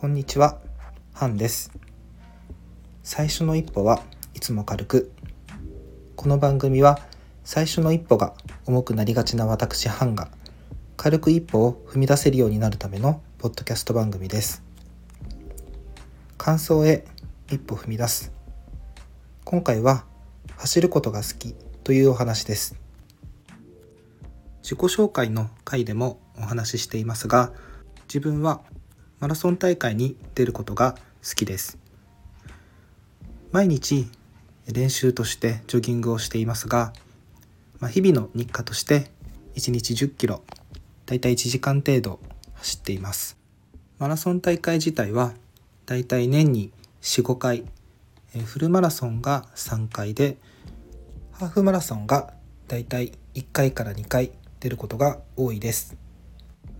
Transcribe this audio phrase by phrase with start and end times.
[0.00, 0.60] こんにちは、
[1.12, 1.72] ハンです。
[3.02, 4.00] 最初の一歩は
[4.32, 5.10] いつも軽く。
[6.14, 7.00] この番組は
[7.42, 8.32] 最初の一歩が
[8.64, 10.28] 重くなりがちな私ハンが
[10.96, 14.62] 軽く一歩を踏み出せるようになるためのポッドキャスト番組です。
[16.36, 17.04] 感想へ
[17.50, 18.30] 一歩踏み出す。
[19.42, 20.04] 今回は
[20.58, 22.76] 走ることが好きというお話です。
[24.62, 27.52] 自己紹介の回でもお話ししていますが、
[28.06, 28.60] 自分は
[29.20, 30.96] マラソン大会に出ることが
[31.28, 31.78] 好きです。
[33.50, 34.06] 毎日
[34.72, 36.92] 練習としてジョギングをしていますが、
[37.80, 39.10] まあ、日々の日課として
[39.56, 40.42] 1日10キロ
[41.06, 42.20] だいたい1時間程度
[42.54, 43.36] 走っています。
[43.98, 45.32] マラソン大会自体は
[45.86, 47.64] だいたい年に45回
[48.44, 50.36] フルマラソンが3回で
[51.32, 52.34] ハーフマラソンが
[52.68, 54.30] だいたい1回から2回
[54.60, 55.96] 出ることが多いです。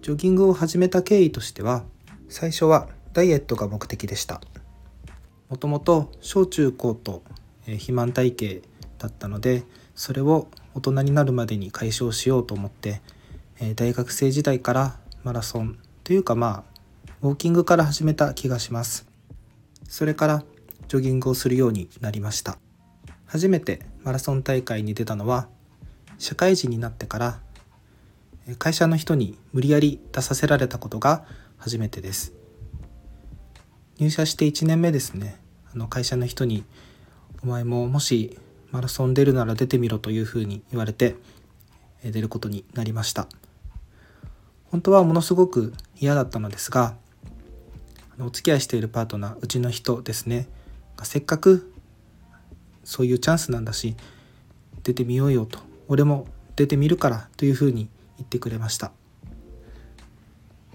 [0.00, 1.84] ジョギングを始めた経緯としては
[2.28, 4.40] 最初はダイエットが目的でした。
[5.48, 7.22] もともと小中高と、
[7.64, 8.66] 肥満体型
[8.98, 9.62] だったので
[9.94, 13.00] それを大人になるまでに解消しようと思って、
[13.76, 16.80] 大学生時代からマラソンというかまあ
[17.22, 19.06] ウォーキングから始めた気がします。
[19.88, 20.44] それから
[20.88, 22.58] ジョギングをするようになりました。
[23.26, 25.48] 初めてマラソン大会に出たのは
[26.18, 27.40] 社会人になってから
[28.58, 31.24] 会社の人に無理やり出させられたことが
[31.58, 32.32] 初めてです。
[33.98, 35.40] 入社して1年目ですね。
[35.72, 36.64] あの会社の人に
[37.42, 38.38] 「お前ももし
[38.70, 41.16] マラソン出るなら出てみろ」というふうに言われて
[42.02, 43.28] 出ることになりました。
[44.64, 46.96] 本当はものすごく嫌だったのですが
[48.18, 50.48] お付き合いしているパートナーうちの人ですね。
[51.02, 51.72] せっかく
[52.82, 53.96] そういうチャンスなんだし
[54.82, 55.58] 出てみようよと。
[55.88, 58.92] 俺も出てみるからというふうに言ってくれました。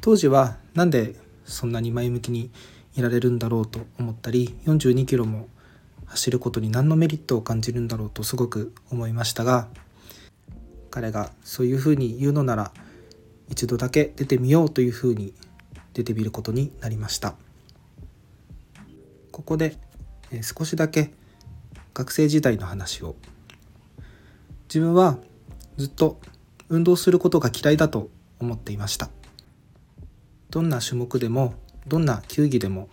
[0.02, 2.52] 当時はなんでそんなに前向きに
[2.96, 5.48] いられるんだろうと思ったり42キロも
[6.06, 9.68] 走ることに何のメリットを感じるんだろうとすごく思いましたが
[10.90, 12.72] 彼がそういうふうに言うのなら
[13.50, 15.34] 一度だけ出てみようというふうに
[15.94, 17.36] 出てみることになりました。
[19.32, 19.78] ここで
[20.42, 21.12] 少しだけ
[21.94, 23.16] 学生時代の話を。
[24.68, 25.18] 自分は
[25.78, 26.20] ずっと
[26.70, 28.10] 運動することが嫌いだと
[28.40, 29.10] 思っていました。
[30.50, 31.54] どんな種目でも
[31.88, 32.90] どんな球技でも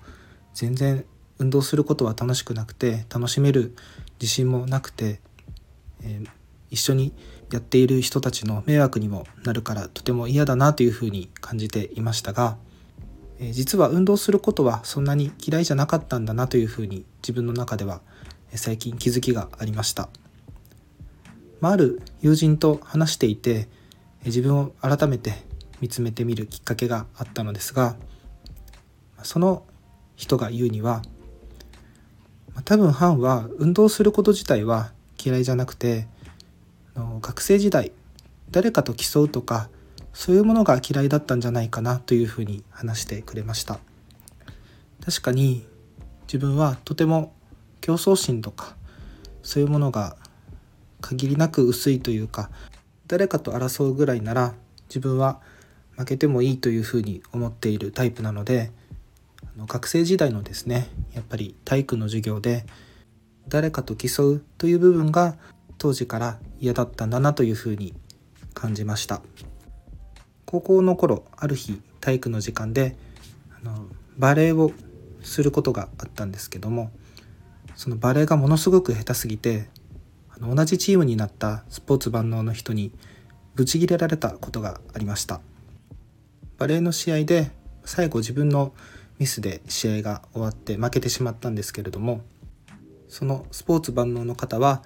[0.54, 1.04] 全然
[1.38, 3.74] 運動することは楽しくなくて楽しめる
[4.20, 5.20] 自信もなくて、
[6.02, 6.28] えー、
[6.70, 7.12] 一緒に
[7.50, 12.56] やっている人たちの迷惑にもなるからとても嫌だなというふうに感じていましたが、
[13.38, 18.00] えー、実は運動することはそんなに嫌いじゃなかったんだなというふうに自分の中では
[18.54, 20.08] 最近気づきがありました。
[21.60, 23.68] まあ、ある友人と話していて
[24.24, 25.44] 自分を改めて
[25.80, 27.96] 見つめてみるきっかけがあったのですが
[29.22, 29.64] その
[30.16, 31.02] 人が言うには
[32.64, 34.92] 多分ハンは運動すること自体は
[35.22, 36.06] 嫌いじゃなくて
[36.94, 37.92] 学生時代
[38.50, 39.68] 誰かと競うとか
[40.12, 43.78] そういうものが嫌いだったんじゃないかなというふうに話してくれました。
[45.04, 45.66] 確かに
[46.26, 47.34] 自分はとても
[47.80, 48.76] 競争心とか
[49.42, 50.16] そういうものが
[51.00, 52.50] 限りなく薄いというか
[53.06, 54.54] 誰かと争うぐらいなら
[54.88, 55.40] 自分は
[55.96, 58.70] 負けてもいいというふうに思っているタイプなので
[59.66, 62.66] 学生時代のですねやっぱり体育の授業で
[63.48, 65.36] 誰かと競うという部分が
[65.78, 67.94] 当時から嫌だったんだなというふうに
[68.54, 69.22] 感じました。
[70.46, 72.96] 高校の頃ある日体育の時間で
[73.50, 73.86] あの
[74.16, 74.70] バレエを
[75.22, 76.92] することがあったんですけども
[77.74, 79.68] そのバレエがものすごく下手すぎて
[80.30, 82.92] あの同じチームになったスポーツ万能の人に
[83.56, 85.40] ブチギレられたことがありました。
[86.58, 87.50] バレーの試合で
[87.84, 88.72] 最後自分の
[89.18, 92.22] ミスで試合が終わって負けてしまったんですけれども
[93.08, 94.82] そのスポーツ万能の方は、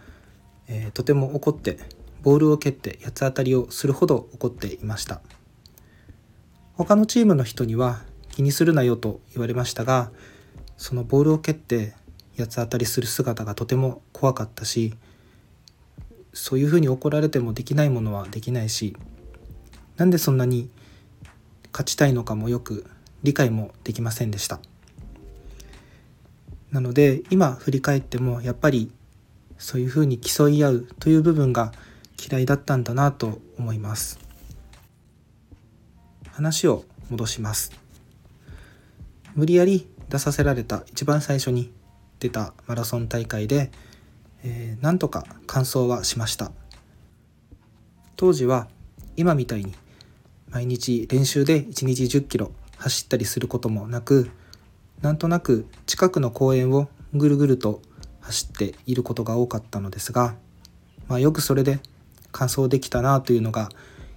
[0.68, 1.78] えー、とても怒って
[2.22, 5.22] ボールを蹴って八つ当たりをするほど怒っていました。
[6.84, 8.00] 他のチームの人には
[8.30, 10.10] 気にするなよと言われましたが
[10.78, 11.92] そのボールを蹴って
[12.38, 14.94] 八つ当たりする姿がとても怖かったし
[16.32, 18.96] そういうふうに怒られてもできないものはできないし
[19.98, 20.70] なんでそんなに
[21.72, 22.86] 勝ちたいのかもよく
[23.22, 24.60] 理解もできませんでした。
[26.70, 28.92] なので今振り返ってもやっぱり
[29.58, 31.72] そういうふうに競い合うという部分が
[32.18, 34.18] 嫌いだったんだなと思います。
[36.32, 37.72] 話を戻します。
[39.34, 41.72] 無理やり出させられた一番最初に
[42.18, 43.70] 出たマラソン大会で、
[44.42, 46.52] えー、なんとか完走はしました。
[48.16, 48.68] 当時は
[49.16, 49.74] 今みたいに
[50.50, 54.30] 毎日練習で1日1 0キロ走ったりすることもなく
[55.02, 57.80] なんとなく近くの公園をぐるぐると
[58.20, 60.34] 走っていることが多かったのですが、
[61.08, 61.80] まあ、よくそれで
[62.32, 63.68] 完走できたなというのが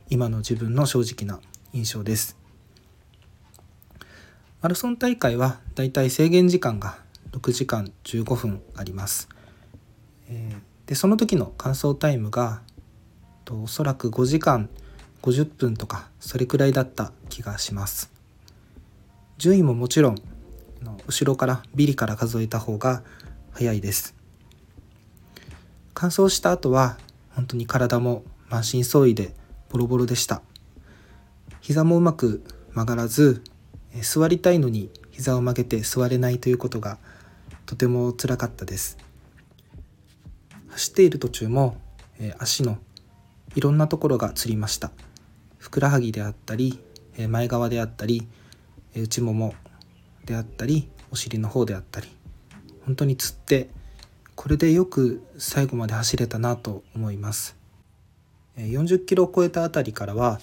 [0.10, 1.42] 今の自分の正直な
[1.72, 2.38] 印象です。
[4.62, 6.98] マラソン大会はだいたい制限時間が
[7.32, 9.28] 6時間15分あります。
[10.86, 12.62] でその時の完走タイムが
[13.50, 14.70] おそらく5時間
[15.24, 18.12] 50分とかそれくらいだった気がします。
[19.40, 20.18] 順位ももちろん
[21.08, 23.02] 後ろからビリから数えた方が
[23.52, 24.16] 早いです。
[25.94, 26.98] 乾燥した後は
[27.30, 29.34] 本当に体も満身創痍で
[29.70, 30.42] ボロボロでした
[31.62, 32.44] 膝もうまく
[32.74, 33.44] 曲がらず
[34.02, 36.98] 座りたいのに膝を曲げて座れないということが
[37.66, 38.98] とてもつらかったです
[40.70, 41.78] 走っている途中も
[42.40, 42.78] 足の
[43.56, 44.92] いろんなところがつりました
[45.64, 46.78] ふくらはぎであったり
[47.30, 48.28] 前側であったり
[48.94, 49.56] 内もも
[50.26, 52.10] であったりお尻の方であったり
[52.86, 53.70] 本当につって
[54.36, 57.56] これでよく最後まで走れたなと思います。
[58.58, 60.42] 40キロを超えたあたりからは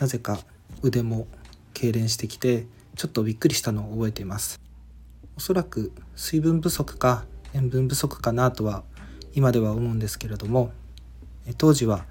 [0.00, 0.40] なぜか
[0.82, 1.28] 腕も
[1.72, 2.66] 痙攣してきて
[2.96, 4.60] ちょっとびっくりしたのを覚えています。
[5.36, 7.24] おそらく水分不足か
[7.54, 8.82] 塩分不足かなとは
[9.32, 10.72] 今では思うんですけれども
[11.56, 12.04] 当時は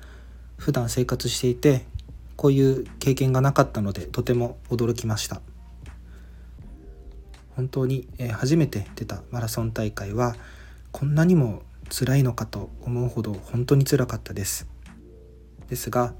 [0.55, 1.85] 普段生活していて
[2.35, 5.41] こういう経験がなかったのでとても驚きました。
[7.55, 10.35] 本当に初めて出たマラソン大会は
[10.91, 14.67] こんなにも辛いのかと思うほど本当につらかったです。
[15.69, 16.13] ですが、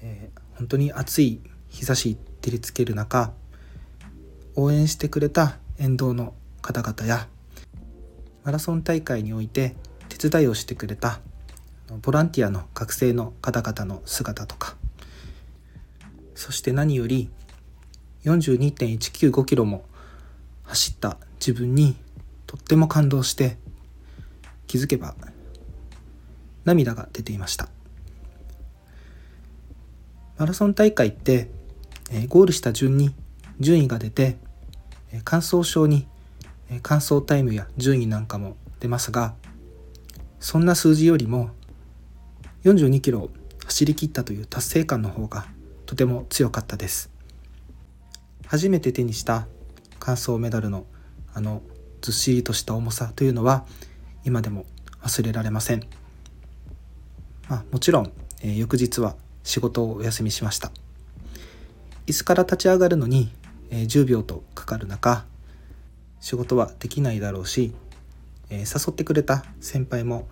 [0.00, 3.32] えー、本当に暑い日差し照りつける中
[4.56, 7.28] 応援してくれた沿道の方々や
[8.44, 9.76] マラソン大会において
[10.08, 11.20] 手伝いをしてくれた
[12.02, 14.76] ボランティアの学生の方々の姿とか
[16.40, 17.28] そして何より
[18.24, 19.84] 42.195キロも
[20.62, 21.96] 走った自分に
[22.46, 23.58] とっても感動して
[24.66, 25.14] 気づけば
[26.64, 27.68] 涙が出ていました。
[30.38, 31.50] マラソン大会って、
[32.10, 33.14] えゴールした順に
[33.58, 34.38] 順位が出て、
[35.12, 36.08] え完走証に、
[36.70, 39.34] え完走タイムや順位なんかも出ますが
[40.38, 41.50] そんな数字よりも
[42.64, 43.30] 42キロを
[43.66, 45.44] 走り切ったという達成感の方が
[45.90, 47.10] とても強かったです
[48.46, 49.48] 初めて手にした
[49.98, 50.86] 完走メダルの
[51.34, 51.62] あの
[52.00, 53.66] ずっしりとした重さというのは
[54.24, 54.66] 今でも
[55.02, 55.82] 忘れられません。
[57.48, 60.70] まあ、もちろん、えー、翌日は仕事をお休みしました。
[62.06, 63.32] 椅子から立ち上がるのに、
[63.70, 65.24] えー、10秒とかかる中
[66.20, 67.74] 仕事はできないだろうし、
[68.48, 70.28] えー、誘ってくれた先輩も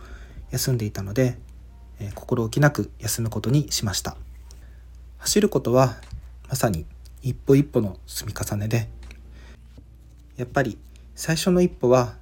[0.52, 1.36] 休んでいたので、
[1.98, 4.16] え心置きなく休むことにしました
[5.18, 5.96] 走ることは
[6.48, 6.86] まさに
[7.22, 8.88] 一歩一歩の積み重ねで
[10.36, 10.78] やっぱり
[11.14, 12.14] 最初の一歩は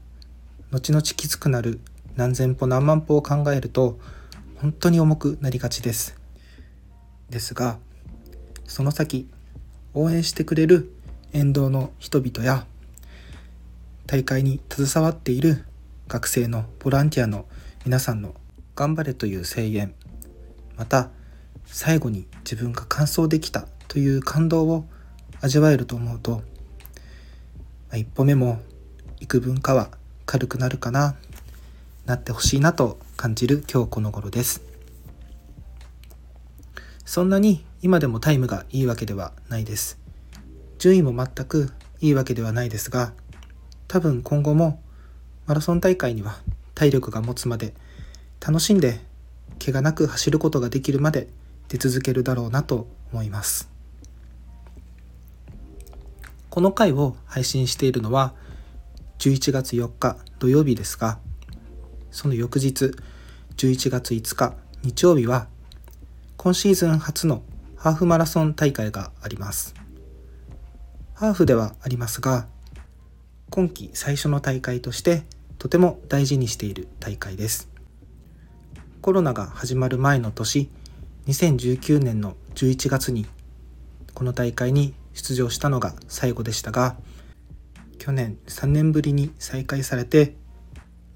[0.71, 1.81] 後々きつくなる
[2.17, 3.99] 何千歩何万歩を考えると
[4.57, 6.17] 本当に重くなりがちです。
[7.29, 7.79] ですが
[8.65, 9.29] その先
[9.93, 10.93] 応援してくれる
[11.33, 12.67] 沿道の人々や
[14.07, 15.65] 大会に携わっている
[16.09, 17.45] 学生のボランティアの
[17.85, 18.35] 皆さんの
[18.75, 19.95] 頑張れという声援
[20.77, 21.11] また
[21.67, 24.85] 最後に自分が完走できたという感動を
[25.41, 26.43] 味わえると思うと
[27.93, 28.61] 一歩目も
[29.21, 29.91] 幾分かは
[30.27, 31.17] 軽くなるかな
[32.05, 34.63] なってほしいなと感じる今日この頃です。
[37.05, 39.99] そんなに今でもタイムがいいわけではないです。
[40.79, 43.13] 順位も全くいいわけではないですが
[43.89, 44.81] 多分今後も
[45.47, 46.37] マラソン大会には
[46.75, 47.75] 体力が持つまで
[48.41, 49.01] 楽しんで
[49.65, 51.29] 怪我なく走ることができるまで
[51.69, 53.69] 出続けるだろうなと思います。
[56.51, 58.33] この回を配信しているのは
[59.19, 61.19] 11月4日土曜日ですが
[62.11, 62.95] その翌日
[63.59, 65.49] 11月5日日曜日は
[66.39, 67.43] 今シーズン初の
[67.77, 69.75] ハーフマラソン大会があります。
[71.13, 72.47] ハーフではありますが
[73.51, 75.25] 今季最初の大会として
[75.59, 77.69] とても大事にしている大会です。
[79.03, 80.71] コロナが始まる前の年
[81.27, 83.27] 2019年の11月に
[84.15, 86.97] この大会に出場したのが最後でしたが
[87.99, 90.37] 去年3年ぶりに再開されて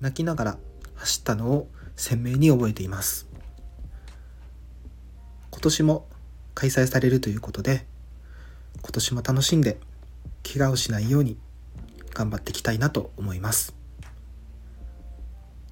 [0.00, 0.58] 泣きながら
[0.96, 3.28] 走ったのを鮮明に覚えています。
[5.50, 6.08] 今年も
[6.54, 7.86] 開催されるということで
[8.82, 9.78] 今年も楽しんで
[10.42, 11.38] 怪我をしないように
[12.14, 13.74] 頑張っていきたいなと思います。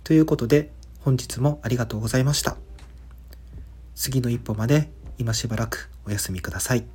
[0.04, 2.67] ということで本日もありがとうございました。
[3.99, 6.87] 次の一歩まで今しばらくお休みください。